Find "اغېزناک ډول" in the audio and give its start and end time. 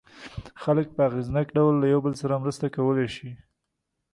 1.09-1.73